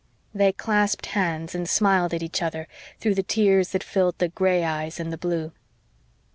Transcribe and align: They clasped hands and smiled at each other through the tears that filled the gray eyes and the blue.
They 0.33 0.51
clasped 0.51 1.05
hands 1.13 1.53
and 1.53 1.69
smiled 1.69 2.11
at 2.15 2.23
each 2.23 2.41
other 2.41 2.67
through 2.99 3.13
the 3.13 3.21
tears 3.21 3.69
that 3.69 3.83
filled 3.83 4.17
the 4.17 4.29
gray 4.29 4.63
eyes 4.63 4.99
and 4.99 5.13
the 5.13 5.15
blue. 5.17 5.51